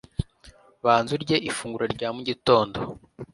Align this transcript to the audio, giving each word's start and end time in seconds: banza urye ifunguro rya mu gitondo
banza 0.83 1.11
urye 1.17 1.35
ifunguro 1.49 1.85
rya 1.95 2.09
mu 2.15 2.21
gitondo 2.29 2.79